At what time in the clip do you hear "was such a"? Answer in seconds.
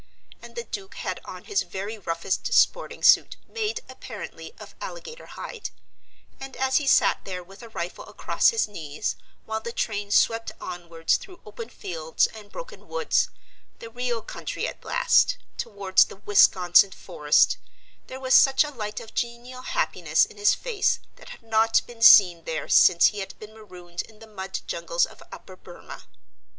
18.19-18.71